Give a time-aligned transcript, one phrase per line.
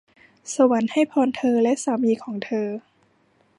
[0.53, 2.67] สวรรค์ให้พรเธอและสามีของเธอ!